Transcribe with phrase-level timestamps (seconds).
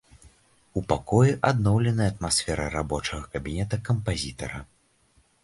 [0.79, 4.59] У пакоі адноўленая атмасфера рабочага кабінета кампазітара.